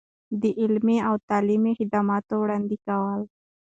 د 0.41 0.43
علمي 0.61 0.97
او 1.07 1.15
تعلیمي 1.29 1.73
خدماتو 1.79 2.33
وړاندې 2.43 2.77
کول. 2.85 3.21